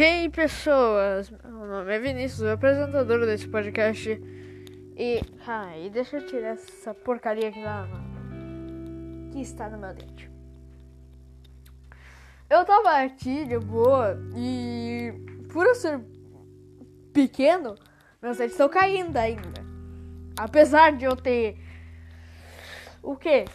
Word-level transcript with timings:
Hey 0.00 0.28
pessoas, 0.28 1.28
meu 1.28 1.66
nome 1.66 1.92
é 1.92 1.98
Vinícius, 1.98 2.42
o 2.42 2.50
apresentador 2.50 3.26
desse 3.26 3.48
podcast. 3.48 4.08
E, 4.96 5.20
ai, 5.44 5.90
deixa 5.90 6.18
eu 6.18 6.26
tirar 6.28 6.50
essa 6.50 6.94
porcaria 6.94 7.50
que, 7.50 7.60
tá, 7.60 7.88
que 9.32 9.40
está 9.40 9.68
no 9.68 9.76
meu 9.76 9.92
dente. 9.92 10.30
Eu 12.48 12.64
tava 12.64 13.02
aqui 13.02 13.44
de 13.44 13.58
boa 13.58 14.16
e, 14.36 15.12
por 15.52 15.66
eu 15.66 15.74
ser 15.74 16.00
pequeno, 17.12 17.74
meus 18.22 18.36
dentes 18.36 18.52
estão 18.52 18.68
caindo 18.68 19.16
ainda. 19.16 19.64
Apesar 20.38 20.92
de 20.92 21.06
eu 21.06 21.16
ter, 21.16 21.58
o 23.02 23.16
quê? 23.16 23.46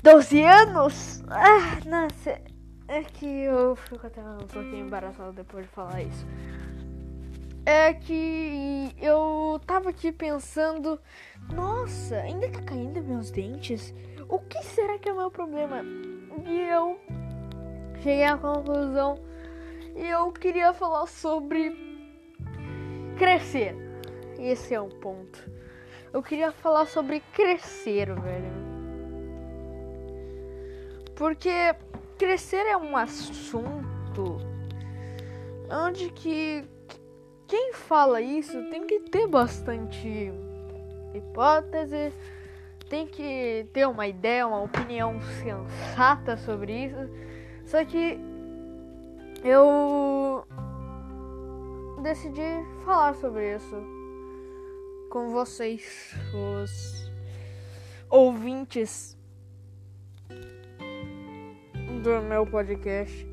12 0.00 0.44
anos? 0.44 1.24
Ah, 1.28 1.80
nossa. 1.84 2.45
É 2.88 3.02
que 3.02 3.26
eu 3.26 3.74
fico 3.74 4.06
até 4.06 4.22
um 4.22 4.46
pouquinho 4.46 4.86
embaraçado 4.86 5.32
depois 5.32 5.66
de 5.66 5.72
falar 5.72 6.02
isso. 6.02 6.26
É 7.64 7.92
que 7.92 8.94
eu 9.00 9.60
tava 9.66 9.90
aqui 9.90 10.12
pensando, 10.12 11.00
nossa, 11.52 12.16
ainda 12.16 12.48
tá 12.48 12.62
caindo 12.62 13.02
meus 13.02 13.30
dentes? 13.32 13.92
O 14.28 14.38
que 14.38 14.62
será 14.62 14.98
que 14.98 15.08
é 15.08 15.12
o 15.12 15.16
meu 15.16 15.30
problema? 15.32 15.82
E 16.46 16.60
eu 16.60 17.00
cheguei 17.96 18.24
à 18.24 18.36
conclusão 18.36 19.18
e 19.96 20.06
eu 20.06 20.30
queria 20.30 20.72
falar 20.72 21.06
sobre 21.06 21.74
crescer. 23.18 23.74
Esse 24.38 24.74
é 24.74 24.80
um 24.80 24.88
ponto. 24.88 25.50
Eu 26.12 26.22
queria 26.22 26.52
falar 26.52 26.86
sobre 26.86 27.20
crescer, 27.32 28.14
velho. 28.14 28.66
Porque 31.16 31.74
crescer 32.16 32.66
é 32.66 32.76
um 32.76 32.96
assunto 32.96 34.38
onde 35.70 36.10
que 36.10 36.64
quem 37.46 37.72
fala 37.72 38.20
isso 38.20 38.60
tem 38.70 38.86
que 38.86 39.00
ter 39.00 39.26
bastante 39.28 40.32
hipótese, 41.14 42.12
tem 42.88 43.06
que 43.06 43.68
ter 43.72 43.86
uma 43.86 44.06
ideia, 44.06 44.46
uma 44.46 44.62
opinião 44.62 45.20
sensata 45.42 46.36
sobre 46.36 46.86
isso. 46.86 47.10
Só 47.64 47.84
que 47.84 48.18
eu 49.44 50.46
decidi 52.02 52.42
falar 52.84 53.14
sobre 53.14 53.54
isso 53.54 53.76
com 55.10 55.28
vocês, 55.28 56.14
os 56.34 57.10
ouvintes 58.08 59.16
do 62.06 62.22
meu 62.22 62.46
podcast, 62.46 63.26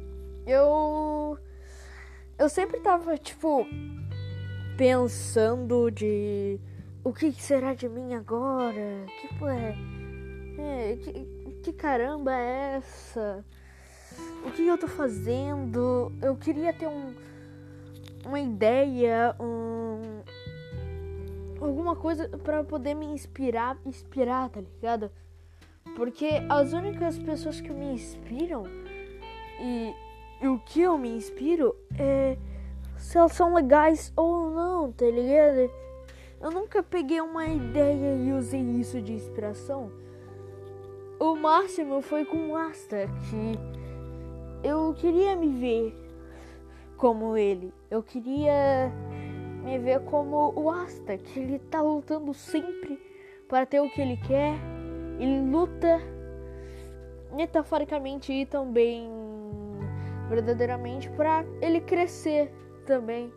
eu 0.48 1.38
eu 2.40 2.50
sempre 2.50 2.80
tava 2.80 3.16
tipo 3.20 3.68
pensando 4.76 5.92
de 5.92 6.60
o 7.04 7.14
que 7.14 7.32
será 7.34 7.76
de 7.76 7.88
mim 7.88 8.16
agora? 8.16 9.06
Que 9.22 9.46
é, 9.46 10.92
é 10.92 10.96
que, 10.96 11.52
que 11.62 11.74
caramba 11.74 12.34
é 12.34 12.78
essa? 12.78 13.46
O 14.44 14.50
que 14.50 14.66
eu 14.66 14.76
tô 14.76 14.88
fazendo? 14.88 16.12
Eu 16.20 16.36
queria 16.36 16.74
ter 16.74 16.88
um 16.88 17.14
uma 18.26 18.40
ideia, 18.40 19.36
um 19.40 20.24
alguma 21.62 21.96
coisa 21.96 22.28
para 22.40 22.64
poder 22.64 22.96
me 22.96 23.06
inspirar, 23.06 23.78
inspirar, 23.86 24.50
tá 24.50 24.62
ligado? 24.62 25.12
Porque 25.95 26.42
as 26.50 26.73
únicas 26.73 27.20
pessoas 27.20 27.62
que 27.62 27.72
me 27.72 27.94
inspiram 27.94 28.64
e, 29.59 29.94
e 30.42 30.48
o 30.48 30.59
que 30.59 30.81
eu 30.81 30.98
me 30.98 31.09
inspiro 31.09 31.75
é 31.97 32.38
se 32.97 33.18
elas 33.18 33.34
são 33.34 33.53
legais 33.53 34.12
ou 34.16 34.50
não, 34.50 34.91
tá 34.91 35.06
ligado? 35.06 35.69
Eu 36.41 36.52
nunca 36.52 36.81
peguei 36.81 37.22
uma 37.22 37.46
ideia 37.46 38.16
e 38.16 38.34
usei 38.34 38.62
isso 38.62 39.02
de 39.02 39.13
inspiração. 39.13 39.91
O 41.19 41.35
máximo 41.35 42.02
foi 42.02 42.25
com 42.25 42.50
o 42.50 42.56
Asta, 42.58 43.08
que 43.29 44.68
eu 44.68 44.94
queria 44.94 45.35
me 45.35 45.47
ver 45.47 45.96
como 46.97 47.38
ele. 47.38 47.74
Eu 47.90 48.02
queria 48.03 48.91
me 49.63 49.78
ver 49.78 50.02
como 50.02 50.53
o 50.56 50.69
Asta, 50.69 51.18
que 51.18 51.40
ele 51.40 51.59
tá 51.59 51.81
lutando 51.81 52.34
sempre 52.34 53.00
para 53.47 53.66
ter 53.66 53.79
o 53.79 53.90
que 53.90 54.02
ele 54.02 54.18
quer 54.18 54.56
ele 55.23 55.50
luta 55.50 56.01
metaforicamente 57.31 58.34
e 58.34 58.45
também 58.45 59.09
verdadeiramente 60.28 61.09
para 61.11 61.45
ele 61.61 61.79
crescer 61.79 62.51
também. 62.85 63.34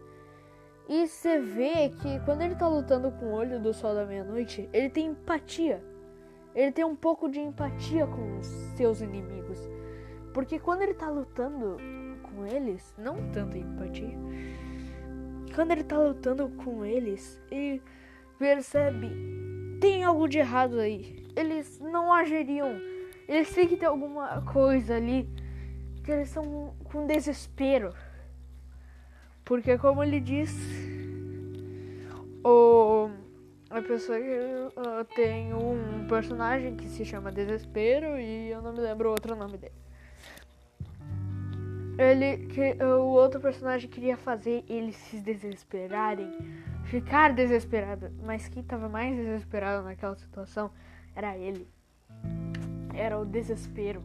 E 0.88 1.06
você 1.06 1.38
vê 1.38 1.91
que 2.00 2.20
quando 2.24 2.42
ele 2.42 2.54
tá 2.54 2.69
lutando 2.69 3.10
com 3.12 3.26
o 3.26 3.32
olho 3.34 3.60
do 3.60 3.72
sol 3.72 3.94
da 3.94 4.04
meia-noite, 4.04 4.69
ele 4.72 4.88
tem 4.88 5.06
empatia. 5.06 5.82
Ele 6.54 6.72
tem 6.72 6.84
um 6.84 6.97
pouco 6.97 7.28
de 7.28 7.41
empatia 7.41 8.06
com 8.06 8.38
os 8.38 8.47
seus 8.76 9.00
inimigos. 9.00 9.68
Porque 10.32 10.58
quando 10.58 10.82
ele 10.82 10.94
tá 10.94 11.08
lutando 11.08 11.76
com 12.22 12.47
eles, 12.47 12.94
não 12.98 13.16
tanto 13.30 13.56
empatia. 13.56 14.16
Quando 15.54 15.70
ele 15.70 15.84
tá 15.84 15.98
lutando 15.98 16.48
com 16.64 16.84
eles, 16.84 17.42
ele 17.50 17.82
percebe 18.38 19.10
tem 19.80 20.04
algo 20.04 20.28
de 20.28 20.38
errado 20.38 20.78
aí 20.78 21.25
eles 21.36 21.78
não 21.78 22.12
agiriam. 22.12 22.80
Eles 23.28 23.52
têm 23.54 23.69
que 23.69 23.76
ter 23.76 23.86
alguma 23.86 24.42
coisa 24.42 24.97
ali 24.97 25.28
que 26.02 26.10
eles 26.10 26.28
estão 26.28 26.74
com 26.84 27.06
desespero. 27.06 27.92
Porque 29.44 29.78
como 29.78 30.02
ele 30.02 30.19
diz, 30.19 30.52
o 32.42 33.10
a 33.69 33.82
pessoa 33.82 34.16
uh, 34.16 35.04
tem 35.16 35.52
um 35.52 36.06
personagem 36.08 36.76
que 36.76 36.88
se 36.88 37.04
chama 37.04 37.32
Desespero 37.32 38.18
e 38.18 38.48
eu 38.48 38.62
não 38.62 38.72
me 38.72 38.80
lembro 38.80 39.10
outro 39.10 39.34
nome 39.34 39.58
dele. 39.58 39.74
Ele 41.98 42.47
que 42.47 42.82
o 42.84 43.06
outro 43.06 43.41
personagem 43.41 43.91
queria 43.91 44.16
fazer 44.16 44.64
eles 44.68 44.94
se 44.97 45.20
desesperarem, 45.20 46.30
ficar 46.84 47.32
desesperado, 47.32 48.10
mas 48.22 48.48
quem 48.48 48.62
estava 48.62 48.88
mais 48.88 49.16
desesperado 49.16 49.84
naquela 49.84 50.14
situação 50.14 50.70
era 51.16 51.37
ele. 51.37 51.66
Era 52.94 53.19
o 53.19 53.25
desespero. 53.25 54.03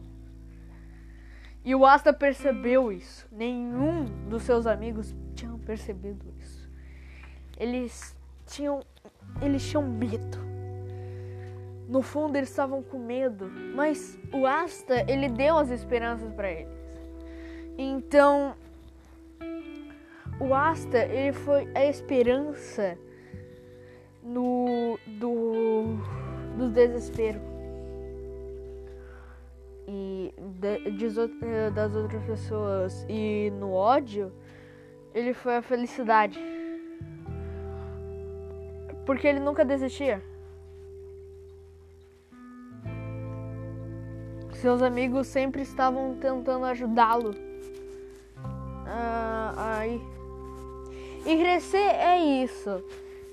E 1.64 1.74
o 1.74 1.84
Asta 1.84 2.12
percebeu 2.12 2.90
isso. 2.90 3.28
Nenhum 3.30 4.06
dos 4.28 4.42
seus 4.42 4.66
amigos 4.66 5.14
tinham 5.34 5.58
percebido 5.58 6.24
isso. 6.38 6.68
Eles 7.58 8.16
tinham, 8.46 8.80
eles 9.40 9.68
tinham 9.68 9.86
medo. 9.86 10.38
No 11.88 12.00
fundo 12.00 12.36
eles 12.36 12.48
estavam 12.48 12.82
com 12.82 12.98
medo, 12.98 13.50
mas 13.76 14.18
o 14.32 14.46
Asta 14.46 15.04
ele 15.08 15.28
deu 15.28 15.58
as 15.58 15.70
esperanças 15.70 16.32
para 16.32 16.50
eles. 16.50 16.72
Então 17.76 18.56
o 20.40 20.54
Asta 20.54 20.98
ele 20.98 21.32
foi 21.32 21.68
a 21.74 21.84
esperança 21.84 22.98
no 24.22 24.98
do 25.06 25.98
do 26.56 26.68
desespero 26.68 27.52
e 29.86 30.32
de, 30.38 30.90
de, 30.92 31.06
eh, 31.42 31.70
das 31.70 31.94
outras 31.94 32.22
pessoas 32.24 33.04
e 33.08 33.52
no 33.58 33.72
ódio, 33.72 34.32
ele 35.14 35.34
foi 35.34 35.56
a 35.56 35.62
felicidade. 35.62 36.38
Porque 39.04 39.26
ele 39.26 39.40
nunca 39.40 39.64
desistia. 39.64 40.22
Seus 44.54 44.80
amigos 44.80 45.26
sempre 45.26 45.62
estavam 45.62 46.14
tentando 46.14 46.64
ajudá-lo. 46.66 47.34
Ah, 48.86 49.54
aí. 49.56 50.00
E 51.26 51.36
crescer 51.36 51.78
é 51.78 52.18
isso. 52.44 52.84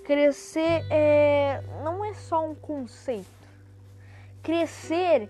Crescer 0.03 0.83
é 0.89 1.61
é 2.09 2.13
só 2.13 2.49
um 2.49 2.55
conceito. 2.55 3.27
Crescer 4.41 5.29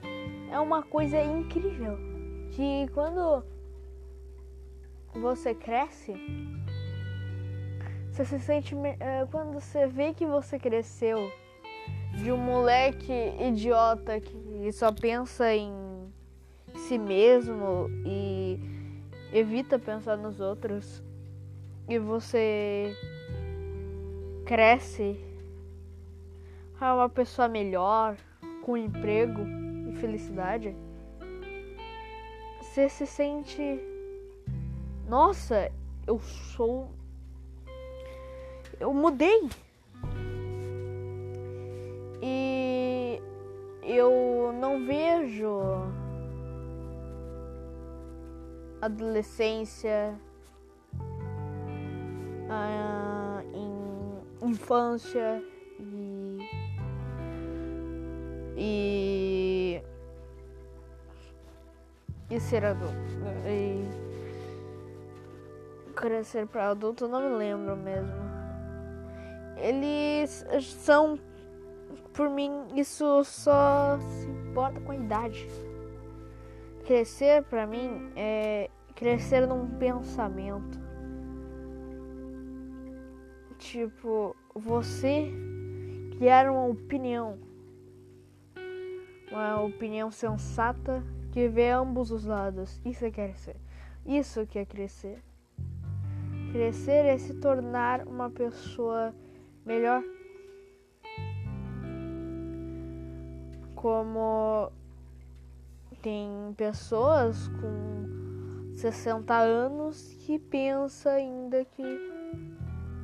é 0.51 0.59
uma 0.59 0.81
coisa 0.81 1.21
incrível. 1.21 1.97
Que 2.51 2.87
quando 2.93 3.43
você 5.13 5.53
cresce, 5.53 6.13
você 8.11 8.25
se 8.25 8.39
sente 8.39 8.75
é, 8.99 9.25
quando 9.29 9.53
você 9.53 9.87
vê 9.87 10.13
que 10.13 10.25
você 10.25 10.57
cresceu 10.57 11.31
de 12.15 12.31
um 12.31 12.37
moleque 12.37 13.33
idiota 13.39 14.19
que 14.19 14.71
só 14.71 14.91
pensa 14.91 15.53
em 15.53 15.73
si 16.75 16.97
mesmo 16.97 17.89
e 18.05 18.59
evita 19.31 19.77
pensar 19.77 20.17
nos 20.17 20.39
outros 20.39 21.03
e 21.87 21.97
você 21.99 22.95
cresce 24.45 25.28
é 26.87 26.93
uma 26.93 27.09
pessoa 27.09 27.47
melhor, 27.47 28.15
com 28.63 28.77
emprego 28.77 29.41
e 29.89 29.93
felicidade, 29.97 30.75
você 32.61 32.87
se 32.87 33.05
sente. 33.05 33.79
Nossa, 35.07 35.71
eu 36.07 36.19
sou. 36.19 36.89
Eu 38.79 38.93
mudei. 38.93 39.49
E 42.21 43.21
eu 43.83 44.53
não 44.59 44.85
vejo 44.85 45.59
adolescência, 48.81 50.17
ah, 52.49 53.41
em 53.53 54.47
infância 54.47 55.43
e, 58.59 59.81
e 62.29 62.39
ser 62.41 62.65
adulto. 62.65 62.93
E 63.47 64.09
crescer 65.95 66.45
para 66.45 66.69
adulto, 66.69 67.07
não 67.07 67.21
me 67.21 67.37
lembro 67.37 67.77
mesmo. 67.77 68.29
Eles 69.57 70.45
são, 70.59 71.17
por 72.13 72.29
mim, 72.29 72.67
isso 72.75 73.23
só 73.23 73.97
se 73.97 74.27
importa 74.27 74.79
com 74.81 74.91
a 74.91 74.95
idade. 74.95 75.47
Crescer 76.85 77.43
para 77.43 77.65
mim 77.65 78.11
é 78.15 78.69
crescer 78.95 79.47
num 79.47 79.67
pensamento. 79.77 80.79
Tipo, 83.57 84.35
você 84.55 85.31
criar 86.17 86.49
uma 86.49 86.65
opinião. 86.65 87.48
Uma 89.31 89.61
opinião 89.61 90.09
sensata 90.11 91.03
que 91.31 91.47
vê 91.47 91.69
ambos 91.69 92.11
os 92.11 92.25
lados. 92.25 92.81
Isso 92.83 93.05
é 93.05 93.11
crescer. 93.11 93.55
Isso 94.05 94.45
que 94.47 94.59
é 94.59 94.65
crescer. 94.65 95.23
Crescer 96.51 97.05
é 97.05 97.17
se 97.17 97.35
tornar 97.35 98.07
uma 98.07 98.29
pessoa 98.29 99.13
melhor. 99.65 100.03
Como 103.75 104.71
tem 106.01 106.53
pessoas 106.57 107.47
com 107.61 108.73
60 108.75 109.33
anos 109.35 110.15
que 110.25 110.39
pensam 110.39 111.11
ainda 111.11 111.63
que 111.65 111.83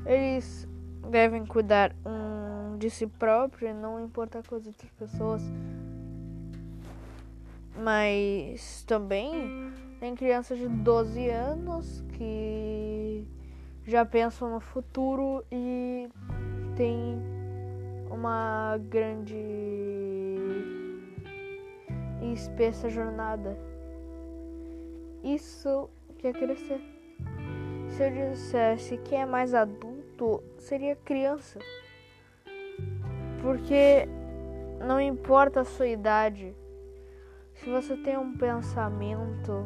eles 0.06 0.68
devem 1.10 1.46
cuidar 1.46 1.94
um, 2.06 2.78
de 2.78 2.90
si 2.90 3.06
próprio 3.06 3.70
e 3.70 3.74
não 3.74 4.04
importa 4.04 4.42
com 4.48 4.56
as 4.56 4.66
outras 4.66 4.90
pessoas. 4.92 5.42
Mas 7.78 8.84
também 8.84 9.72
tem 10.00 10.16
crianças 10.16 10.58
de 10.58 10.68
12 10.68 11.30
anos 11.30 12.04
que 12.14 13.28
já 13.86 14.06
pensam 14.06 14.50
no 14.50 14.60
futuro 14.60 15.44
e 15.52 16.08
tem 16.76 17.20
uma 18.10 18.78
grande 18.90 19.36
e 22.22 22.34
espessa 22.34 22.90
jornada. 22.90 23.58
Isso 25.24 25.90
que 26.18 26.28
é 26.28 26.34
crescer. 26.34 26.82
Se 27.90 28.04
eu 28.04 28.12
dissesse 28.12 28.98
que 28.98 29.16
é 29.16 29.26
mais 29.26 29.54
adulto, 29.54 30.44
seria 30.58 30.96
criança. 30.96 31.60
Porque 33.42 34.08
não 34.86 35.00
importa 35.00 35.62
a 35.62 35.66
sua 35.66 35.88
idade, 35.88 36.56
se 37.56 37.70
você 37.70 37.96
tem 37.98 38.18
um 38.18 38.38
pensamento 38.38 39.66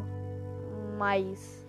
mais 0.98 1.68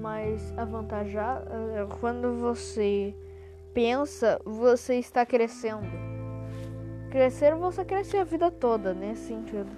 mais 0.00 0.56
avantajado, 0.56 1.50
quando 2.00 2.34
você 2.34 3.14
pensa, 3.74 4.40
você 4.44 4.94
está 4.94 5.26
crescendo. 5.26 5.86
Crescer, 7.10 7.54
você 7.54 7.84
cresce 7.84 8.16
a 8.16 8.24
vida 8.24 8.50
toda, 8.50 8.94
nesse 8.94 9.28
sentido. 9.28 9.70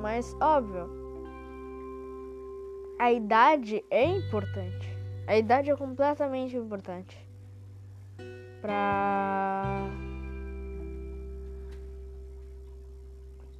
Mas, 0.00 0.34
óbvio, 0.40 0.88
a 2.98 3.12
idade 3.12 3.84
é 3.90 4.04
importante. 4.04 4.88
A 5.26 5.36
idade 5.36 5.70
é 5.70 5.76
completamente 5.76 6.56
importante. 6.56 7.18
Pra. 8.60 10.03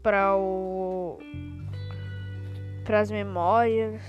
Pra 0.05 0.37
o. 0.37 1.19
Para 2.85 3.01
as 3.01 3.11
memórias, 3.11 4.01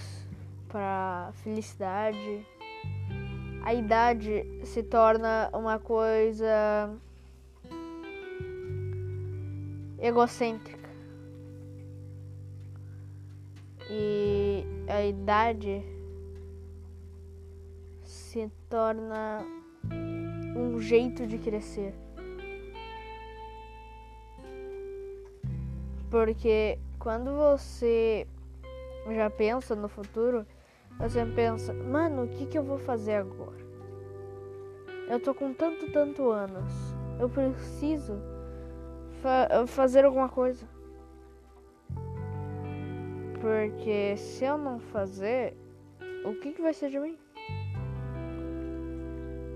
para 0.67 1.31
felicidade 1.41 2.45
a 3.65 3.73
idade 3.73 4.45
se 4.63 4.83
torna 4.83 5.49
uma 5.51 5.79
coisa 5.79 6.95
egocêntrica. 9.97 10.87
E 13.89 14.63
a 14.87 15.03
idade 15.03 15.83
se 18.03 18.51
torna 18.69 19.43
um 20.55 20.79
jeito 20.79 21.25
de 21.25 21.39
crescer. 21.39 22.04
Porque 26.15 26.79
quando 26.97 27.35
você 27.35 28.25
já 29.13 29.29
pensa 29.29 29.75
no 29.75 29.89
futuro, 29.89 30.47
você 30.97 31.25
pensa, 31.25 31.73
mano, 31.73 32.23
o 32.23 32.27
que, 32.29 32.45
que 32.45 32.57
eu 32.57 32.63
vou 32.63 32.77
fazer 32.77 33.15
agora? 33.15 33.59
Eu 35.09 35.19
tô 35.19 35.35
com 35.35 35.53
tanto, 35.53 35.91
tanto 35.91 36.31
anos. 36.31 36.71
Eu 37.19 37.27
preciso 37.27 38.17
fa 39.21 39.67
fazer 39.67 40.05
alguma 40.05 40.29
coisa. 40.29 40.65
Porque 43.41 44.15
se 44.15 44.45
eu 44.45 44.57
não 44.57 44.79
fazer, 44.79 45.53
o 46.23 46.33
que, 46.35 46.53
que 46.53 46.61
vai 46.61 46.73
ser 46.73 46.91
de 46.91 46.97
mim? 46.97 47.17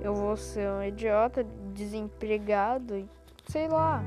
Eu 0.01 0.13
vou 0.13 0.35
ser 0.35 0.69
um 0.69 0.83
idiota, 0.83 1.41
desempregado 1.73 3.07
sei 3.47 3.69
lá. 3.69 4.03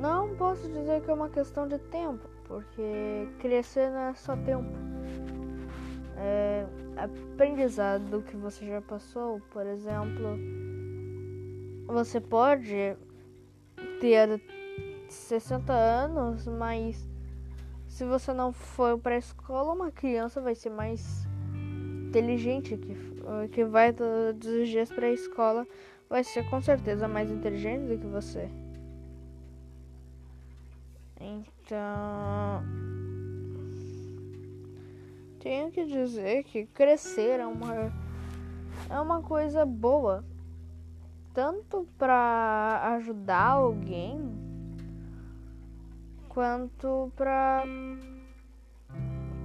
Não 0.00 0.34
posso 0.34 0.66
dizer 0.68 1.02
que 1.02 1.10
é 1.10 1.14
uma 1.14 1.28
questão 1.28 1.68
de 1.68 1.78
tempo, 1.78 2.26
porque 2.44 3.28
crescer 3.38 3.90
não 3.90 4.00
é 4.00 4.14
só 4.14 4.34
tempo. 4.34 4.70
É 6.16 6.64
aprendizado 6.96 8.22
que 8.22 8.36
você 8.36 8.66
já 8.66 8.80
passou, 8.80 9.40
por 9.50 9.66
exemplo, 9.66 10.38
você 11.86 12.20
pode 12.20 12.96
ter 14.00 14.40
60 15.08 15.72
anos, 15.72 16.46
mas 16.46 17.06
se 17.86 18.04
você 18.04 18.32
não 18.32 18.52
for 18.52 18.98
para 18.98 19.14
a 19.14 19.18
escola, 19.18 19.72
uma 19.72 19.90
criança 19.90 20.40
vai 20.40 20.54
ser 20.54 20.70
mais 20.70 21.26
inteligente 22.08 22.76
que, 22.76 22.96
que 23.52 23.64
vai 23.64 23.92
todos 23.92 24.46
os 24.46 24.68
dias 24.68 24.90
para 24.90 25.06
a 25.06 25.12
escola 25.12 25.66
vai 26.08 26.24
ser 26.24 26.48
com 26.50 26.60
certeza 26.60 27.06
mais 27.06 27.30
inteligente 27.30 27.86
do 27.86 27.98
que 27.98 28.06
você. 28.06 28.48
Então, 31.70 32.64
tenho 35.38 35.70
que 35.70 35.84
dizer 35.84 36.42
que 36.42 36.66
crescer 36.66 37.38
é 37.38 37.46
uma 37.46 37.92
é 38.90 39.00
uma 39.00 39.22
coisa 39.22 39.64
boa, 39.64 40.24
tanto 41.32 41.86
para 41.96 42.96
ajudar 42.96 43.50
alguém 43.50 44.20
quanto 46.28 47.12
para 47.14 47.62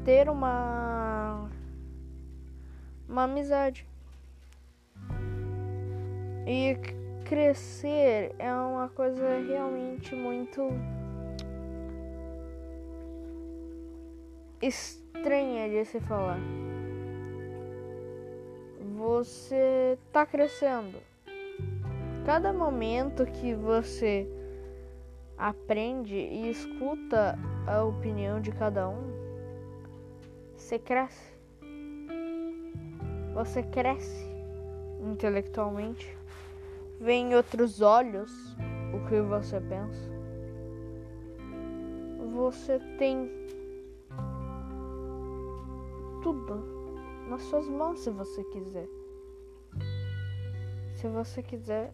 ter 0.04 0.28
uma 0.28 1.48
uma 3.08 3.26
amizade. 3.26 3.88
E 6.48 6.76
crescer 7.24 8.34
é 8.40 8.52
uma 8.52 8.90
coisa 8.90 9.28
realmente 9.48 10.16
muito 10.16 10.64
estranha 14.66 15.70
de 15.70 15.86
se 15.86 16.00
falar. 16.00 16.40
Você 18.98 19.98
tá 20.12 20.26
crescendo. 20.26 20.98
Cada 22.26 22.52
momento 22.52 23.26
que 23.26 23.54
você 23.54 24.28
aprende 25.38 26.16
e 26.16 26.50
escuta 26.50 27.38
a 27.68 27.84
opinião 27.84 28.42
de 28.42 28.52
cada 28.52 28.90
um, 28.90 29.04
você 30.56 30.80
cresce. 30.80 31.36
você 33.34 33.62
cresce 33.62 34.26
intelectualmente, 35.02 36.18
vê 37.00 37.14
em 37.14 37.36
outros 37.36 37.82
olhos 37.82 38.32
o 38.94 39.08
que 39.08 39.22
você 39.22 39.60
pensa. 39.60 40.16
Você 42.34 42.80
tem 42.98 43.45
tudo 46.26 46.60
nas 47.30 47.44
suas 47.44 47.68
mãos 47.70 48.00
se 48.00 48.10
você 48.10 48.44
quiser. 48.46 48.88
Se 50.96 51.08
você 51.08 51.44
quiser 51.44 51.94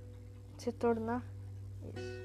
se 0.58 0.72
tornar 0.72 1.22
isso. 1.94 2.22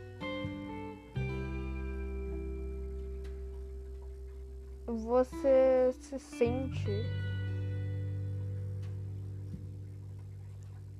Você 4.87 5.91
se 5.95 6.17
sente 6.21 7.03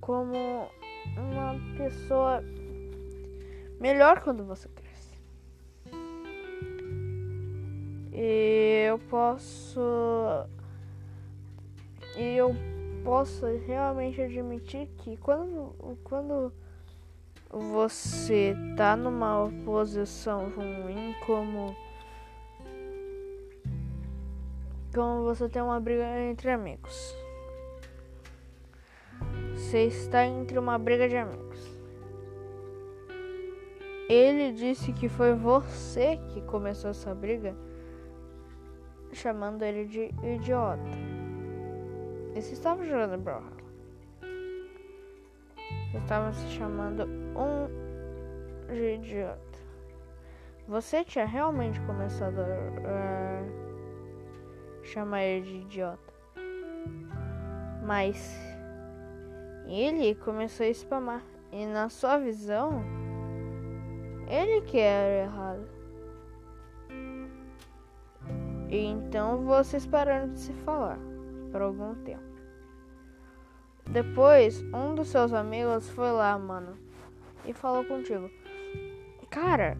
como 0.01 0.69
uma 1.17 1.55
pessoa 1.77 2.43
melhor 3.79 4.25
quando 4.25 4.45
você 4.45 4.69
cresce. 4.71 5.15
E 8.13 8.87
eu 8.89 8.99
posso. 9.09 9.81
E 12.17 12.37
eu 12.37 12.55
posso 13.05 13.47
realmente 13.67 14.21
admitir 14.21 14.89
que 14.99 15.17
quando, 15.19 15.75
quando 16.03 16.53
você 17.51 18.57
tá 18.77 18.97
numa 18.97 19.51
posição 19.65 20.51
ruim, 20.51 21.15
como. 21.27 21.77
Como 24.95 25.25
você 25.25 25.49
tem 25.49 25.61
uma 25.61 25.79
briga 25.79 26.05
entre 26.23 26.51
amigos 26.51 27.15
você 29.67 29.87
está 29.87 30.25
entre 30.25 30.59
uma 30.59 30.79
briga 30.79 31.09
de 31.09 31.17
amigos. 31.17 31.59
Ele 34.09 34.53
disse 34.53 34.93
que 34.93 35.09
foi 35.09 35.35
você 35.35 36.19
que 36.29 36.41
começou 36.43 36.91
essa 36.91 37.13
briga, 37.13 37.57
chamando 39.13 39.65
ele 39.65 39.87
de 39.87 40.15
idiota. 40.23 41.06
Você 42.37 42.53
estava 42.53 42.85
jogando 42.85 43.19
Brawlhalla. 43.19 43.57
Você 45.91 45.97
estava 45.97 46.33
se 46.35 46.47
chamando 46.49 47.05
um 47.35 47.67
de 48.67 48.97
idiota. 48.97 49.59
Você 50.69 51.03
tinha 51.03 51.25
realmente 51.25 51.81
começado 51.87 52.39
a, 52.39 52.45
a 52.91 54.85
chamar 54.85 55.23
ele 55.23 55.47
de 55.47 55.57
idiota. 55.61 56.13
Mas 57.83 58.39
ele 59.67 60.15
começou 60.17 60.67
a 60.67 60.71
spamar. 60.75 61.23
E 61.51 61.65
na 61.65 61.89
sua 61.89 62.19
visão, 62.19 62.85
ele 64.29 64.61
que 64.61 64.79
era 64.79 65.25
errado. 65.25 65.67
E 68.69 68.77
então 68.77 69.43
vocês 69.43 69.87
pararam 69.87 70.35
de 70.35 70.39
se 70.39 70.53
falar 70.53 70.99
por 71.51 71.63
algum 71.63 71.95
tempo. 72.05 72.26
Depois, 73.89 74.63
um 74.75 74.95
dos 74.95 75.09
seus 75.09 75.33
amigos 75.33 75.89
foi 75.91 76.11
lá, 76.11 76.39
mano, 76.39 76.77
e 77.45 77.53
falou 77.53 77.85
contigo: 77.85 78.31
Cara, 79.31 79.79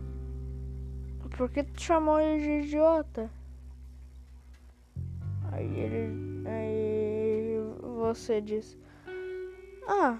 por 1.37 1.51
que 1.51 1.63
tu 1.63 1.83
chamou 1.83 2.21
ele 2.21 2.43
de 2.43 2.67
idiota? 2.67 3.31
Aí 5.53 5.79
ele. 5.79 6.47
Aí 6.49 7.59
você 7.99 8.41
disse: 8.41 8.79
ah, 9.87 10.19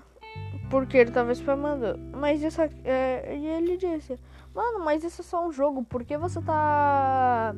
porque 0.71 0.97
ele 0.97 1.11
tava 1.11 1.33
spamando. 1.33 1.99
Mas 2.17 2.43
isso 2.43 2.61
é, 2.63 3.37
e 3.37 3.47
ele 3.47 3.77
disse: 3.77 4.19
Mano, 4.55 4.85
mas 4.85 5.03
isso 5.03 5.21
é 5.21 5.25
só 5.25 5.47
um 5.47 5.53
jogo. 5.53 5.85
Por 5.85 6.05
que 6.05 6.17
você 6.17 6.41
tá. 6.41 7.55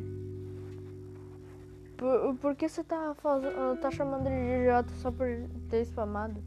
Por, 1.99 2.37
por 2.37 2.57
que 2.57 2.67
você 2.67 2.83
tá, 2.83 3.15
faz, 3.17 3.43
tá 3.83 3.91
chamando 3.91 4.27
ele 4.27 4.37
de 4.37 4.61
idiota 4.63 4.89
só 4.95 5.11
por 5.11 5.27
ter 5.69 5.83
spamado? 5.85 6.43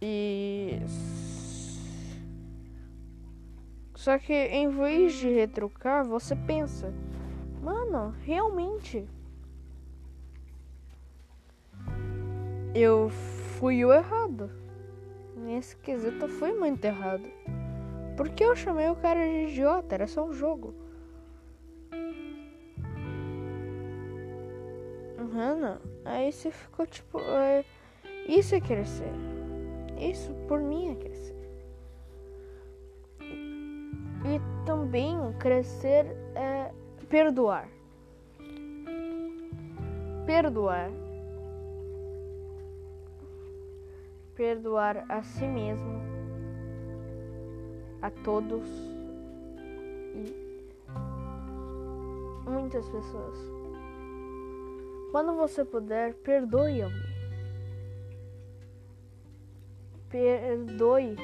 E. 0.00 0.78
Só 3.96 4.18
que 4.18 4.32
em 4.32 4.68
vez 4.68 5.14
de 5.14 5.28
retrucar, 5.28 6.06
você 6.06 6.36
pensa: 6.36 6.92
Mano, 7.60 8.14
realmente. 8.22 9.08
eu 12.74 13.10
fui 13.58 13.84
o 13.84 13.92
errado. 13.92 14.50
Nesse 15.36 15.76
quesito 15.76 16.24
eu 16.24 16.28
fui 16.28 16.52
muito 16.52 16.84
errado. 16.84 17.28
Porque 18.16 18.44
eu 18.44 18.56
chamei 18.56 18.88
o 18.88 18.96
cara 18.96 19.20
de 19.20 19.52
idiota, 19.52 19.94
era 19.94 20.06
só 20.06 20.24
um 20.26 20.32
jogo. 20.32 20.74
Mano, 25.32 25.80
aí 26.04 26.30
você 26.30 26.50
ficou 26.50 26.86
tipo. 26.86 27.18
É, 27.18 27.64
isso 28.28 28.54
é 28.54 28.60
crescer. 28.60 29.12
Isso 29.98 30.32
por 30.46 30.60
mim 30.60 30.92
é 30.92 30.94
crescer. 30.96 31.36
E 34.24 34.64
também 34.66 35.16
crescer 35.38 36.06
é 36.34 36.70
perdoar. 37.08 37.68
Perdoar 40.26 40.90
perdoar 44.34 45.04
a 45.08 45.22
si 45.22 45.46
mesmo, 45.46 46.00
a 48.00 48.10
todos 48.10 48.68
e 50.14 50.34
muitas 52.50 52.88
pessoas. 52.88 53.61
Quando 55.12 55.36
você 55.36 55.62
puder, 55.62 56.14
perdoe 56.14 56.80
alguém. 56.80 57.12
Perdoe 60.08 61.16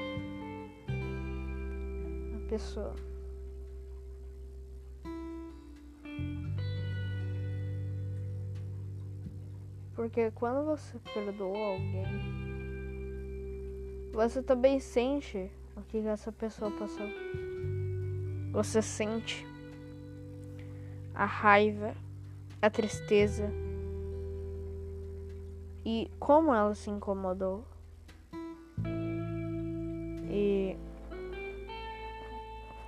a 2.36 2.48
pessoa. 2.50 2.94
Porque 9.96 10.30
quando 10.32 10.66
você 10.66 10.98
perdoa 11.14 11.56
alguém, 11.56 12.04
você 14.12 14.42
também 14.42 14.78
sente 14.80 15.50
o 15.74 15.80
que 15.80 15.96
essa 15.96 16.30
pessoa 16.30 16.70
passou. 16.72 17.08
Você 18.52 18.82
sente 18.82 19.46
a 21.14 21.24
raiva, 21.24 21.94
a 22.60 22.68
tristeza 22.68 23.50
e 25.84 26.10
como 26.18 26.54
ela 26.54 26.74
se 26.74 26.90
incomodou. 26.90 27.64
E 30.30 30.76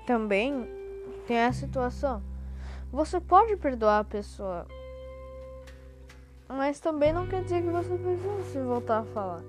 também 0.06 0.68
tem 1.26 1.42
a 1.44 1.52
situação. 1.52 2.22
Você 2.92 3.20
pode 3.20 3.56
perdoar 3.56 4.00
a 4.00 4.04
pessoa, 4.04 4.66
mas 6.48 6.80
também 6.80 7.12
não 7.12 7.26
quer 7.26 7.42
dizer 7.44 7.62
que 7.62 7.70
você 7.70 7.96
precisa 7.96 8.42
se 8.42 8.60
voltar 8.60 9.00
a 9.00 9.04
falar. 9.04 9.42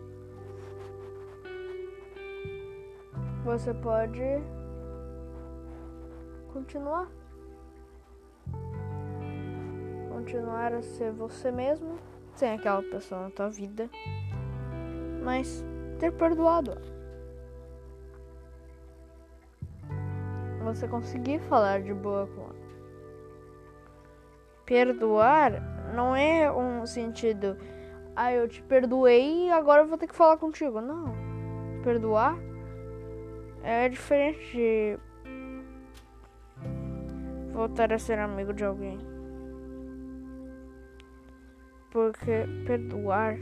você 3.44 3.74
pode 3.74 4.22
continuar. 6.54 7.10
Continuar 10.10 10.74
a 10.74 10.82
ser 10.82 11.12
você 11.12 11.52
mesmo, 11.52 11.98
sem 12.36 12.54
aquela 12.54 12.82
pessoa 12.82 13.24
na 13.24 13.30
tua 13.30 13.50
vida, 13.50 13.90
mas 15.24 15.64
ter 16.00 16.12
perdoado. 16.12 16.78
Você 20.64 20.88
conseguir 20.88 21.40
falar 21.42 21.82
de 21.82 21.94
boa 21.94 22.28
com 22.28 22.42
ela. 22.42 22.62
Perdoar 24.66 25.52
não 25.94 26.16
é 26.16 26.52
um 26.52 26.86
sentido, 26.86 27.58
ah, 28.16 28.32
eu 28.32 28.48
te 28.48 28.62
perdoei 28.64 29.48
e 29.48 29.52
agora 29.52 29.82
eu 29.82 29.88
vou 29.88 29.98
ter 29.98 30.08
que 30.08 30.16
falar 30.16 30.38
contigo. 30.38 30.80
Não. 30.80 31.14
Perdoar 31.84 32.38
é 33.64 33.90
diferente 33.90 34.52
de 34.52 34.98
voltar 37.52 37.92
a 37.94 38.00
ser 38.00 38.18
amigo 38.20 38.54
de 38.54 38.64
alguém. 38.64 39.11
Porque 41.92 42.46
perdoar 42.66 43.36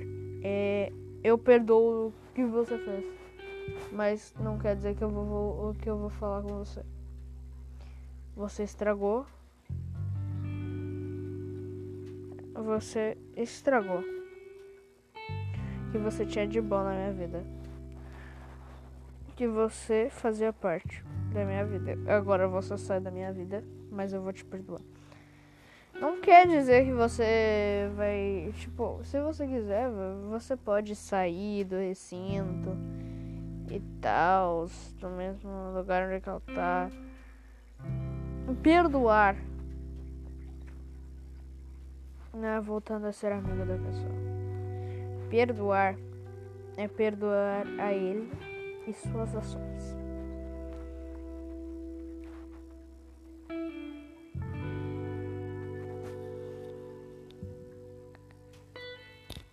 é. 0.44 0.92
Eu 1.24 1.38
perdoo 1.38 2.08
o 2.08 2.14
que 2.34 2.44
você 2.46 2.78
fez. 2.78 3.06
Mas 3.92 4.34
não 4.40 4.58
quer 4.58 4.76
dizer 4.76 4.96
que 4.96 5.04
eu 5.04 5.10
vou, 5.10 5.74
que 5.76 5.90
eu 5.90 5.98
vou 5.98 6.10
falar 6.10 6.42
com 6.42 6.58
você. 6.58 6.84
Você 8.36 8.64
estragou. 8.64 9.26
Você 12.54 13.18
estragou. 13.36 14.04
que 15.92 15.98
você 15.98 16.26
tinha 16.26 16.48
de 16.48 16.62
bom 16.62 16.84
na 16.84 16.92
minha 16.92 17.14
vida. 17.14 17.44
Que 19.36 19.48
você 19.48 20.10
fazia 20.10 20.54
parte 20.54 21.04
da 21.34 21.46
minha 21.46 21.66
vida. 21.66 21.98
Agora 22.12 22.48
você 22.48 22.78
sai 22.78 23.00
da 23.00 23.12
minha 23.12 23.32
vida, 23.32 23.64
mas 23.92 24.14
eu 24.14 24.22
vou 24.22 24.34
te 24.34 24.46
perdoar. 24.46 24.82
Não 26.00 26.22
quer 26.22 26.48
dizer 26.48 26.86
que 26.86 26.94
você 26.94 27.92
vai. 27.96 28.54
Tipo, 28.56 29.02
se 29.04 29.20
você 29.22 29.46
quiser, 29.46 29.90
você 30.30 30.56
pode 30.56 30.96
sair 30.96 31.66
do 31.66 31.76
recinto 31.76 32.70
e 33.70 33.82
tal, 34.02 34.68
do 35.00 35.10
mesmo 35.10 35.74
lugar 35.76 36.08
onde 36.08 36.24
ela 36.26 36.42
tá. 36.56 36.90
Perdoar. 38.64 39.36
Né, 42.34 42.62
voltando 42.62 43.06
a 43.08 43.12
ser 43.12 43.34
amigo 43.34 43.66
da 43.66 43.76
pessoa. 43.76 44.30
Perdoar 45.30 45.96
é 46.78 46.88
perdoar 46.88 47.68
a 47.78 47.92
ele 47.92 48.32
e 48.88 48.94
suas 48.94 49.36
ações. 49.36 49.99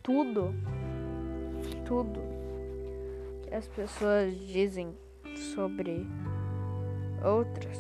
Tudo, 0.07 0.55
tudo 1.85 2.21
que 3.43 3.53
as 3.53 3.67
pessoas 3.67 4.39
dizem 4.39 4.97
sobre 5.53 6.07
outras 7.25 7.77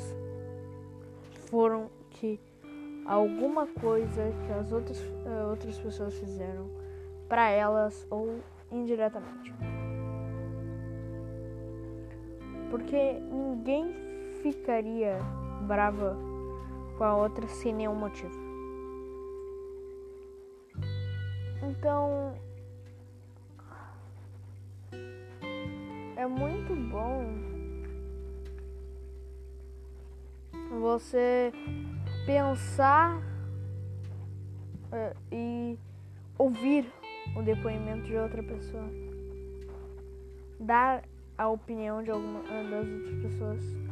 foram 1.48 1.88
que 2.10 2.40
alguma 3.04 3.68
coisa 3.68 4.32
que 4.44 4.52
as 4.54 4.72
outras, 4.72 4.98
uh, 4.98 5.50
outras 5.50 5.78
pessoas 5.78 6.18
fizeram 6.18 6.68
para 7.28 7.48
elas 7.48 8.04
ou 8.10 8.40
indiretamente. 8.72 9.54
Porque 12.72 13.20
ninguém 13.30 13.94
ficaria 14.42 15.20
brava 15.62 16.16
com 16.98 17.04
a 17.04 17.16
outra 17.16 17.46
sem 17.46 17.72
nenhum 17.72 17.94
motivo. 17.94 18.45
Então 21.68 22.34
é 26.16 26.24
muito 26.26 26.74
bom 26.76 27.26
você 30.80 31.52
pensar 32.24 33.16
uh, 34.92 35.16
e 35.32 35.76
ouvir 36.38 36.86
o 37.36 37.42
depoimento 37.42 38.04
de 38.04 38.16
outra 38.16 38.42
pessoa, 38.44 38.88
dar 40.60 41.02
a 41.36 41.48
opinião 41.48 42.02
de 42.02 42.10
alguma 42.10 42.42
das 42.42 42.86
outras 42.86 43.22
pessoas. 43.22 43.85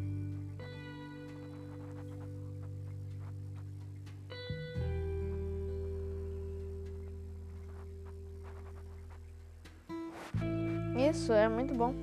Isso 11.15 11.33
é 11.33 11.49
muito 11.49 11.73
bom. 11.73 11.95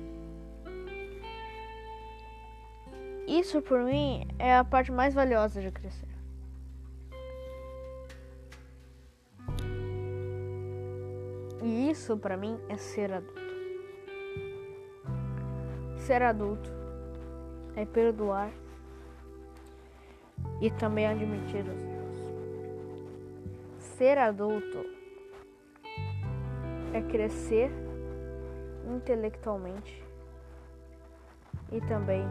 Isso 3.28 3.60
por 3.60 3.80
mim 3.80 4.26
é 4.38 4.56
a 4.56 4.64
parte 4.64 4.90
mais 4.90 5.12
valiosa 5.12 5.60
de 5.60 5.70
crescer. 5.70 6.08
E 11.62 11.90
isso 11.90 12.16
para 12.16 12.38
mim 12.38 12.58
é 12.70 12.78
ser 12.78 13.12
adulto. 13.12 13.42
Ser 15.98 16.22
adulto 16.22 16.70
é 17.76 17.84
perdoar 17.84 18.50
e 20.58 20.70
também 20.70 21.06
admitir 21.06 21.64
os 21.68 21.82
erros. 21.82 22.16
Ser 23.78 24.16
adulto 24.16 24.86
é 26.94 27.02
crescer 27.02 27.81
intelectualmente 28.86 30.04
e 31.70 31.80
também 31.82 32.26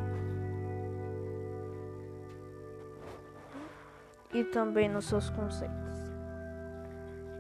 e 4.33 4.43
também 4.45 4.89
nos 4.89 5.05
seus 5.05 5.29
conceitos. 5.29 5.75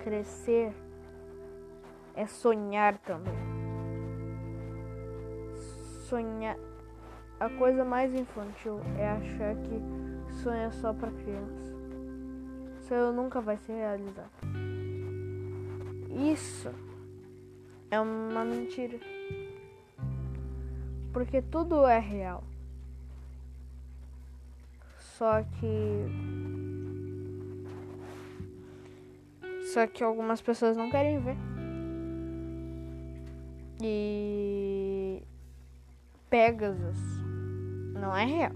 Crescer 0.03 0.73
é 2.15 2.25
sonhar 2.25 2.97
também. 2.97 3.33
Sonhar. 6.09 6.57
A 7.39 7.49
coisa 7.49 7.85
mais 7.85 8.13
infantil 8.13 8.81
é 8.97 9.09
achar 9.09 9.55
que 9.55 10.33
sonho 10.41 10.61
é 10.61 10.71
só 10.71 10.93
para 10.93 11.11
criança. 11.11 11.71
Isso 12.79 13.11
nunca 13.13 13.39
vai 13.39 13.57
se 13.57 13.71
realizar. 13.71 14.29
Isso 16.09 16.69
é 17.91 17.99
uma 17.99 18.45
mentira. 18.45 18.97
Porque 21.11 21.41
tudo 21.41 21.85
é 21.85 21.99
real. 21.99 22.43
Só 24.97 25.43
que. 25.43 26.07
Só 29.73 29.85
que 29.85 30.03
algumas 30.03 30.41
pessoas 30.41 30.77
não 30.77 30.89
querem 30.89 31.19
ver. 31.19 31.37
E. 33.81 35.21
Pegasus 36.29 36.97
não 37.93 38.15
é 38.15 38.25
real. 38.25 38.53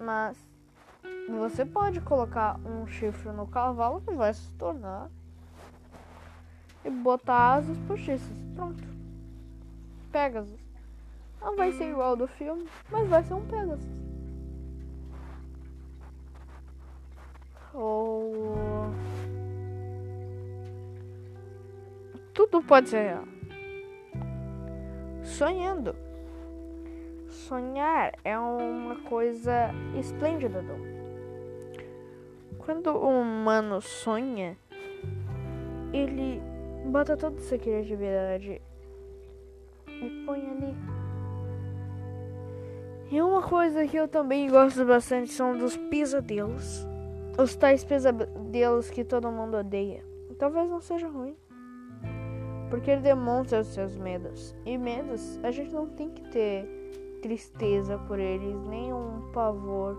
Mas 0.00 0.36
você 1.28 1.64
pode 1.64 2.00
colocar 2.00 2.58
um 2.66 2.84
chifre 2.86 3.30
no 3.30 3.46
cavalo 3.46 4.00
que 4.00 4.12
vai 4.12 4.34
se 4.34 4.50
tornar 4.52 5.08
e 6.84 6.90
botar 6.90 7.54
asas 7.54 7.76
postiças. 7.86 8.36
Pronto. 8.54 8.82
Pegasus. 10.10 10.58
Não 11.40 11.56
vai 11.56 11.72
ser 11.72 11.90
igual 11.90 12.16
do 12.16 12.26
filme, 12.26 12.66
mas 12.90 13.08
vai 13.08 13.22
ser 13.22 13.34
um 13.34 13.46
Pegasus. 13.46 13.86
Ou. 17.74 18.56
Tudo 22.34 22.62
pode 22.62 22.88
ser 22.88 23.02
real. 23.02 23.24
Sonhando. 25.22 25.94
Sonhar 27.28 28.14
é 28.24 28.38
uma 28.38 28.96
coisa 29.02 29.70
esplêndida, 29.98 30.62
Dom. 30.62 30.78
Quando 32.58 32.90
o 32.90 33.20
humano 33.20 33.80
sonha, 33.80 34.56
ele 35.92 36.42
Bota 36.88 37.18
toda 37.18 37.36
essa 37.36 37.58
criatividade 37.58 38.62
e 39.86 40.24
põe 40.24 40.40
ali. 40.40 40.74
E 43.10 43.20
uma 43.20 43.42
coisa 43.42 43.86
que 43.86 43.96
eu 43.96 44.08
também 44.08 44.48
gosto 44.48 44.86
bastante 44.86 45.30
são 45.30 45.56
dos 45.56 45.76
pesadelos. 45.76 46.86
Os 47.38 47.54
tais 47.54 47.84
pesadelos 47.84 48.88
que 48.88 49.04
todo 49.04 49.30
mundo 49.30 49.58
odeia. 49.58 50.02
Talvez 50.38 50.68
não 50.70 50.80
seja 50.80 51.08
ruim. 51.08 51.36
Porque 52.70 52.90
ele 52.90 53.02
demonstra 53.02 53.60
os 53.60 53.68
seus 53.68 53.94
medos. 53.96 54.54
E 54.64 54.78
medos, 54.78 55.38
a 55.42 55.50
gente 55.50 55.72
não 55.72 55.86
tem 55.88 56.08
que 56.08 56.22
ter 56.30 56.66
tristeza 57.20 57.98
por 57.98 58.18
eles, 58.18 58.56
nem 58.66 58.94
um 58.94 59.30
pavor. 59.32 59.94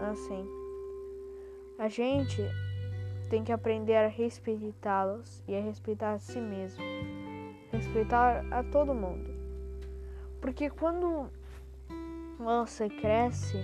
Assim. 0.00 0.46
A 1.76 1.88
gente 1.88 2.40
tem 3.32 3.42
que 3.42 3.50
aprender 3.50 3.96
a 3.96 4.08
respeitá-los 4.08 5.42
e 5.48 5.56
a 5.56 5.60
respeitar 5.62 6.12
a 6.12 6.18
si 6.18 6.38
mesmo. 6.38 6.84
Respeitar 7.72 8.44
a 8.50 8.62
todo 8.62 8.92
mundo. 8.92 9.30
Porque 10.38 10.68
quando 10.68 11.30
você 12.38 12.90
cresce 12.90 13.56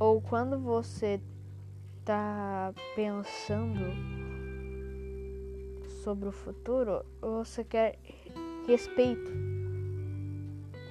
ou 0.00 0.20
quando 0.20 0.58
você 0.58 1.20
está 2.00 2.74
pensando 2.96 3.84
sobre 6.02 6.28
o 6.28 6.32
futuro, 6.32 7.06
você 7.20 7.62
quer 7.62 8.00
respeito. 8.66 9.30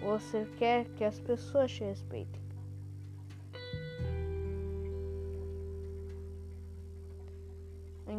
Você 0.01 0.47
quer 0.57 0.85
que 0.95 1.03
as 1.03 1.19
pessoas 1.19 1.73
te 1.73 1.83
respeitem. 1.83 2.46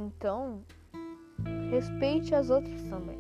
Então, 0.08 0.64
respeite 1.70 2.34
as 2.34 2.48
outras 2.48 2.82
também. 2.84 3.18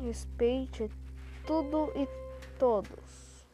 Respeite 0.00 0.88
tudo 1.44 1.90
e 1.96 2.06
todos. 2.56 3.44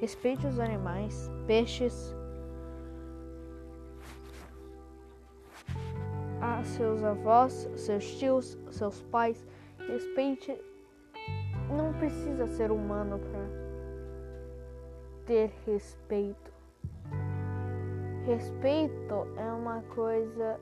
Respeite 0.00 0.46
os 0.46 0.58
animais, 0.58 1.30
peixes, 1.46 2.16
a 6.40 6.64
seus 6.64 7.04
avós, 7.04 7.68
seus 7.76 8.18
tios, 8.18 8.58
seus 8.70 9.02
pais. 9.02 9.46
Respeite. 9.86 10.71
Não 11.76 11.92
precisa 11.94 12.46
ser 12.46 12.70
humano 12.70 13.18
para 13.18 13.62
ter 15.26 15.52
respeito. 15.66 16.52
Respeito 18.26 19.26
é 19.36 19.52
uma 19.52 19.82
coisa 19.94 20.60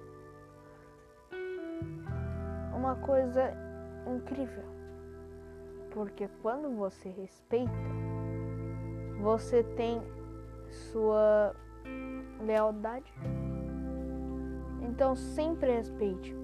uma 2.74 2.96
coisa 2.96 3.52
incrível. 4.06 4.64
Porque 5.90 6.28
quando 6.40 6.70
você 6.76 7.08
respeita, 7.10 7.72
você 9.20 9.62
tem 9.62 10.00
sua 10.68 11.54
lealdade. 12.40 13.12
Então 14.82 15.14
sempre 15.14 15.72
respeite. 15.72 16.34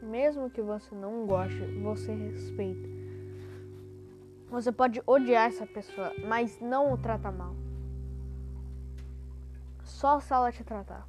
Mesmo 0.00 0.48
que 0.48 0.62
você 0.62 0.94
não 0.94 1.26
goste, 1.26 1.60
você 1.82 2.14
respeita. 2.14 2.97
Você 4.50 4.72
pode 4.72 5.02
odiar 5.06 5.46
essa 5.46 5.66
pessoa, 5.66 6.12
mas 6.26 6.58
não 6.60 6.92
o 6.92 6.98
trata 6.98 7.30
mal. 7.30 7.54
Só 9.84 10.18
se 10.20 10.32
ela 10.32 10.50
te 10.50 10.64
tratar. 10.64 11.06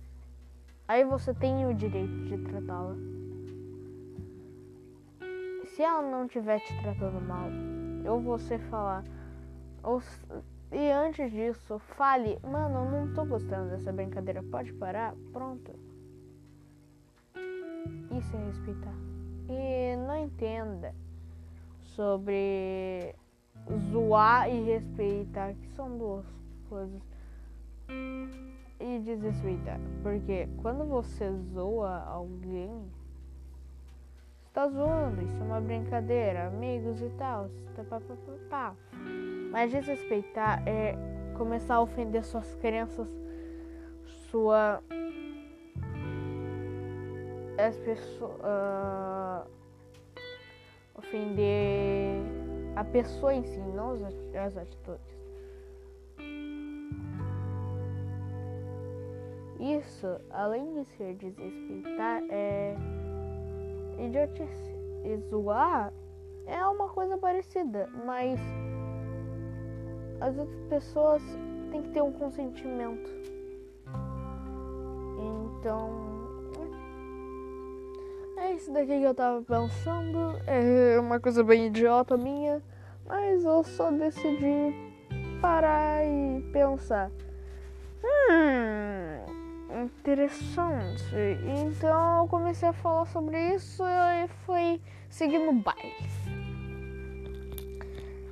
Aí 0.88 1.06
você 1.06 1.34
tem 1.34 1.65
o 1.65 1.73
direito 1.73 2.25
de 2.25 2.38
tratá-la. 2.39 2.95
Se 5.67 5.84
ela 5.84 6.02
não 6.02 6.25
estiver 6.25 6.60
te 6.60 6.82
tratando 6.82 7.21
mal, 7.21 7.49
vou 8.04 8.21
você 8.21 8.58
falar. 8.58 9.04
Ou, 9.84 10.02
e 10.71 10.91
antes 10.91 11.32
disso, 11.32 11.80
fale, 11.80 12.39
mano, 12.43 12.80
eu 12.80 12.91
não 12.91 13.13
tô 13.13 13.23
gostando 13.23 13.69
dessa 13.69 13.93
brincadeira, 13.93 14.43
pode 14.43 14.73
parar? 14.73 15.15
Pronto. 15.32 15.71
Isso 18.17 18.36
é 18.36 18.45
respeitar. 18.47 18.95
E 19.47 19.95
não 19.95 20.17
entenda 20.17 20.93
sobre 21.95 23.15
zoar 23.91 24.49
e 24.49 24.63
respeitar, 24.63 25.53
que 25.53 25.67
são 25.69 25.97
duas 25.97 26.25
coisas. 26.67 27.01
E 28.79 28.99
desrespeitar. 28.99 29.79
Porque 30.01 30.47
quando 30.62 30.86
você 30.86 31.32
zoa 31.53 32.03
alguém, 32.05 32.89
tá 34.53 34.67
zoando, 34.67 35.21
isso 35.21 35.38
é 35.38 35.43
uma 35.43 35.60
brincadeira, 35.60 36.47
amigos 36.47 37.01
e 37.01 37.10
tal. 37.17 37.49
Tá, 38.49 38.75
Mas 39.51 39.71
desrespeitar 39.71 40.67
é 40.67 40.95
começar 41.38 41.75
a 41.75 41.82
ofender 41.82 42.23
suas 42.23 42.55
crenças, 42.55 43.10
sua. 44.29 44.82
as 47.58 47.77
pessoas. 47.77 48.32
Uh, 48.39 49.60
ofender 50.99 51.88
a 52.79 52.83
pessoa 52.85 53.33
em 53.33 53.43
si, 53.43 53.59
não 53.59 53.91
as 54.41 54.55
atitudes. 54.55 55.19
Isso, 59.59 60.07
além 60.29 60.73
de 60.73 60.85
ser 60.91 61.13
desrespeitar, 61.15 62.23
é 62.29 62.77
idiotice. 63.97 64.73
E 65.03 65.17
zoar 65.29 65.91
é 66.45 66.65
uma 66.67 66.87
coisa 66.87 67.17
parecida, 67.17 67.89
mas 68.05 68.39
as 70.21 70.37
outras 70.37 70.61
pessoas 70.69 71.21
têm 71.71 71.81
que 71.81 71.89
ter 71.89 72.01
um 72.01 72.13
consentimento. 72.13 73.09
Então, 75.57 76.18
é 78.49 78.55
isso 78.55 78.71
daqui 78.71 78.99
que 78.99 79.03
eu 79.03 79.13
tava 79.13 79.41
pensando. 79.43 80.39
É 80.47 80.99
uma 80.99 81.19
coisa 81.19 81.43
bem 81.43 81.67
idiota 81.67 82.17
minha, 82.17 82.62
mas 83.05 83.43
eu 83.43 83.63
só 83.63 83.91
decidi 83.91 84.73
parar 85.39 86.03
e 86.03 86.41
pensar. 86.51 87.12
Hum, 88.03 89.83
interessante. 89.83 91.03
Então 91.63 92.23
eu 92.23 92.27
comecei 92.27 92.69
a 92.69 92.73
falar 92.73 93.05
sobre 93.05 93.53
isso 93.53 93.83
e 93.83 94.27
fui 94.45 94.81
seguindo 95.09 95.49
o 95.51 95.53
baile. 95.53 95.93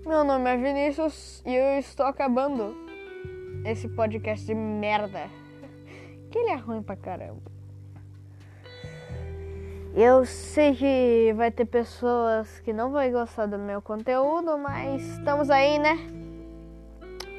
Meu 0.03 0.23
nome 0.23 0.49
é 0.49 0.57
Vinícius 0.57 1.43
e 1.45 1.53
eu 1.53 1.79
estou 1.79 2.05
acabando 2.05 2.75
esse 3.65 3.87
podcast 3.89 4.45
de 4.45 4.55
merda. 4.55 5.29
Que 6.31 6.39
ele 6.39 6.49
é 6.49 6.55
ruim 6.55 6.81
pra 6.81 6.95
caramba. 6.95 7.56
Eu 9.99 10.25
sei 10.25 10.75
que 10.75 11.33
vai 11.35 11.49
ter 11.49 11.65
pessoas 11.65 12.59
que 12.59 12.71
não 12.71 12.91
vão 12.91 13.11
gostar 13.11 13.47
do 13.47 13.57
meu 13.57 13.81
conteúdo, 13.81 14.55
mas 14.55 15.01
estamos 15.01 15.49
aí, 15.49 15.79
né? 15.79 15.97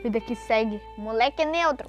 Vida 0.03 0.21
que 0.21 0.35
segue. 0.35 0.81
Moleque 0.97 1.45
neutro. 1.45 1.89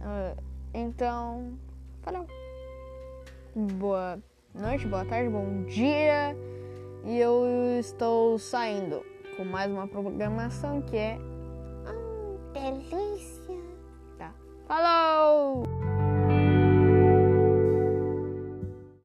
Ah, 0.00 0.32
então, 0.72 1.58
falou. 2.02 2.24
Boa 3.56 4.20
noite, 4.54 4.86
boa 4.86 5.04
tarde, 5.04 5.28
bom 5.28 5.64
dia. 5.64 6.36
E 7.04 7.18
eu 7.18 7.80
estou 7.80 8.38
saindo 8.38 9.04
com 9.36 9.44
mais 9.44 9.72
uma 9.72 9.88
programação 9.88 10.82
que 10.82 10.96
é. 10.96 11.18
delícia. 12.52 13.56
Tá. 14.18 14.32
Falou! 14.68 15.97